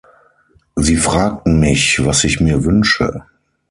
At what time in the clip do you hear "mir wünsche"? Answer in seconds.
2.39-3.23